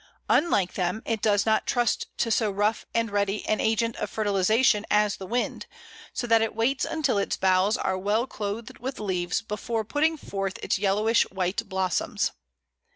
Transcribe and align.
Unlike 0.29 0.73
them, 0.73 1.03
it 1.05 1.21
does 1.21 1.45
not 1.45 1.67
trust 1.67 2.07
to 2.17 2.31
so 2.31 2.49
rough 2.49 2.87
and 2.91 3.11
ready 3.11 3.45
an 3.45 3.59
agent 3.61 3.95
of 3.97 4.09
fertilization 4.09 4.83
as 4.89 5.15
the 5.17 5.27
wind, 5.27 5.67
so 6.11 6.25
that 6.25 6.41
it 6.41 6.55
waits 6.55 6.85
until 6.85 7.19
its 7.19 7.37
boughs 7.37 7.77
are 7.77 7.99
well 7.99 8.25
clothed 8.25 8.79
with 8.79 8.99
leaves 8.99 9.43
before 9.43 9.83
putting 9.85 10.17
forth 10.17 10.57
its 10.63 10.79
yellowish 10.79 11.29
white 11.29 11.69
blossoms. 11.69 12.31